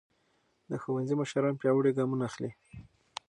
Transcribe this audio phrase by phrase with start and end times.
[0.69, 2.51] د ښوونځي مشران پیاوړي ګامونه اخلي.